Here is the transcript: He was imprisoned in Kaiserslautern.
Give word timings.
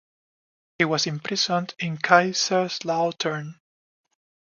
He 0.79 0.85
was 0.85 1.05
imprisoned 1.05 1.75
in 1.77 1.99
Kaiserslautern. 1.99 3.59